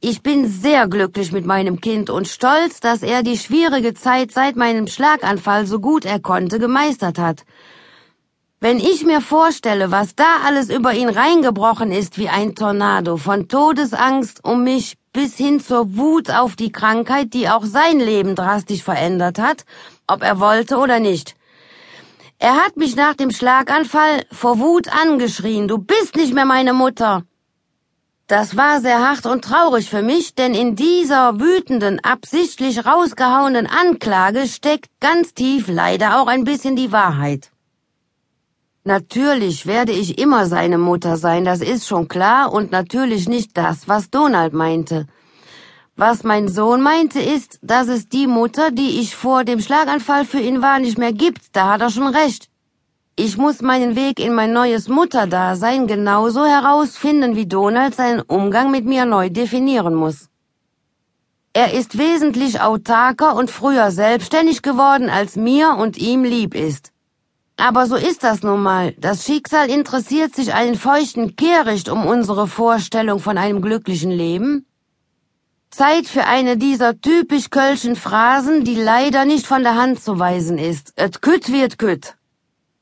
[0.00, 4.54] Ich bin sehr glücklich mit meinem Kind und stolz, dass er die schwierige Zeit seit
[4.54, 7.44] meinem Schlaganfall so gut er konnte gemeistert hat.
[8.60, 13.48] Wenn ich mir vorstelle, was da alles über ihn reingebrochen ist wie ein Tornado, von
[13.48, 18.84] Todesangst um mich bis hin zur Wut auf die Krankheit, die auch sein Leben drastisch
[18.84, 19.64] verändert hat,
[20.06, 21.34] ob er wollte oder nicht.
[22.38, 27.24] Er hat mich nach dem Schlaganfall vor Wut angeschrien, du bist nicht mehr meine Mutter.
[28.28, 34.46] Das war sehr hart und traurig für mich, denn in dieser wütenden, absichtlich rausgehauenen Anklage
[34.46, 37.50] steckt ganz tief leider auch ein bisschen die Wahrheit.
[38.84, 43.88] Natürlich werde ich immer seine Mutter sein, das ist schon klar, und natürlich nicht das,
[43.88, 45.06] was Donald meinte.
[45.96, 50.40] Was mein Sohn meinte, ist, dass es die Mutter, die ich vor dem Schlaganfall für
[50.40, 52.50] ihn war, nicht mehr gibt, da hat er schon recht.
[53.20, 58.84] Ich muss meinen Weg in mein neues Mutterdasein genauso herausfinden, wie Donald seinen Umgang mit
[58.84, 60.28] mir neu definieren muss.
[61.52, 66.92] Er ist wesentlich autarker und früher selbstständig geworden, als mir und ihm lieb ist.
[67.56, 68.92] Aber so ist das nun mal.
[68.98, 74.64] Das Schicksal interessiert sich einen feuchten Kehricht um unsere Vorstellung von einem glücklichen Leben.
[75.70, 80.56] Zeit für eine dieser typisch kölschen Phrasen, die leider nicht von der Hand zu weisen
[80.56, 80.92] ist.
[80.94, 82.17] Et kütt wird kütt.